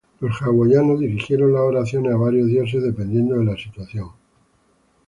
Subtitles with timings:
[0.19, 4.09] Los hawaianos dirigieron las oraciones a varios dioses dependiendo de la situación.